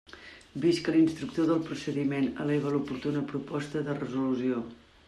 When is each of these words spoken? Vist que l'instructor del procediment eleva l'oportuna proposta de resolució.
Vist 0.63 0.81
que 0.87 0.95
l'instructor 0.95 1.47
del 1.51 1.61
procediment 1.67 2.27
eleva 2.47 2.73
l'oportuna 2.77 3.25
proposta 3.35 3.87
de 3.91 4.01
resolució. 4.05 4.69